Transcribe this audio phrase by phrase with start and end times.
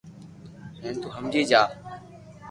[0.81, 1.61] ھين تو ھمجي جا